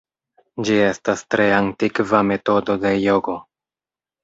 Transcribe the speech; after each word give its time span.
Ĝi 0.69 0.77
estas 0.85 1.21
tre 1.35 1.45
antikva 1.59 2.23
metodo 2.31 2.79
de 2.87 2.97
jogo. 3.05 3.39